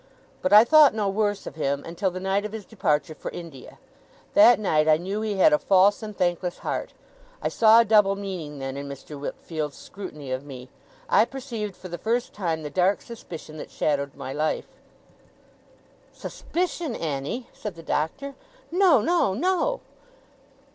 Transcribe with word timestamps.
But 0.41 0.51
I 0.51 0.63
thought 0.63 0.95
no 0.95 1.07
worse 1.07 1.45
of 1.45 1.53
him, 1.53 1.83
until 1.85 2.09
the 2.09 2.19
night 2.19 2.43
of 2.43 2.53
his 2.53 2.65
departure 2.65 3.13
for 3.13 3.29
India. 3.29 3.77
That 4.33 4.59
night 4.59 4.87
I 4.87 4.97
knew 4.97 5.21
he 5.21 5.35
had 5.37 5.53
a 5.53 5.59
false 5.59 6.01
and 6.01 6.17
thankless 6.17 6.57
heart. 6.65 6.93
I 7.39 7.49
saw 7.49 7.79
a 7.79 7.85
double 7.85 8.15
meaning, 8.15 8.57
then, 8.57 8.77
in 8.77 8.89
Mr. 8.89 9.19
Wickfield's 9.19 9.77
scrutiny 9.77 10.31
of 10.31 10.43
me. 10.43 10.69
I 11.07 11.23
perceived, 11.25 11.75
for 11.75 11.87
the 11.87 11.99
first 11.99 12.33
time, 12.33 12.63
the 12.63 12.71
dark 12.71 13.03
suspicion 13.03 13.57
that 13.57 13.69
shadowed 13.69 14.15
my 14.15 14.33
life.' 14.33 14.75
'Suspicion, 16.11 16.95
Annie!' 16.95 17.47
said 17.53 17.75
the 17.75 17.83
Doctor. 17.83 18.33
'No, 18.71 19.01
no, 19.01 19.35
no! 19.35 19.81